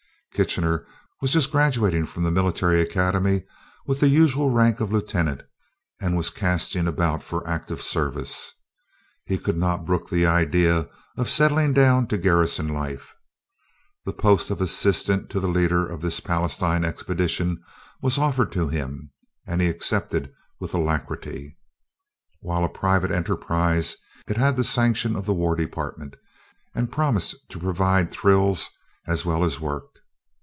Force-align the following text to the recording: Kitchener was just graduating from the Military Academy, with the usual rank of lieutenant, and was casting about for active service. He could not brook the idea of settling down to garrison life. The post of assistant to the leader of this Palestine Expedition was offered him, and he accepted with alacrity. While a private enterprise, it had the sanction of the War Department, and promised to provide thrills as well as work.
Kitchener 0.33 0.87
was 1.21 1.33
just 1.33 1.51
graduating 1.51 2.05
from 2.05 2.23
the 2.23 2.31
Military 2.31 2.79
Academy, 2.81 3.43
with 3.85 3.99
the 3.99 4.07
usual 4.07 4.49
rank 4.49 4.79
of 4.79 4.91
lieutenant, 4.91 5.41
and 5.99 6.15
was 6.15 6.29
casting 6.29 6.87
about 6.87 7.21
for 7.21 7.45
active 7.47 7.81
service. 7.81 8.53
He 9.25 9.37
could 9.37 9.57
not 9.57 9.85
brook 9.85 10.09
the 10.09 10.25
idea 10.25 10.87
of 11.17 11.29
settling 11.29 11.73
down 11.73 12.07
to 12.07 12.17
garrison 12.17 12.69
life. 12.69 13.13
The 14.05 14.13
post 14.13 14.49
of 14.49 14.61
assistant 14.61 15.29
to 15.31 15.41
the 15.41 15.49
leader 15.49 15.85
of 15.85 15.99
this 15.99 16.21
Palestine 16.21 16.85
Expedition 16.85 17.61
was 18.01 18.17
offered 18.17 18.53
him, 18.53 19.11
and 19.45 19.59
he 19.61 19.67
accepted 19.67 20.31
with 20.61 20.73
alacrity. 20.73 21.57
While 22.39 22.63
a 22.63 22.69
private 22.69 23.11
enterprise, 23.11 23.97
it 24.29 24.37
had 24.37 24.55
the 24.55 24.63
sanction 24.63 25.17
of 25.17 25.25
the 25.25 25.33
War 25.33 25.57
Department, 25.57 26.15
and 26.73 26.89
promised 26.89 27.35
to 27.49 27.59
provide 27.59 28.09
thrills 28.11 28.69
as 29.05 29.25
well 29.25 29.43
as 29.43 29.59
work. 29.59 29.83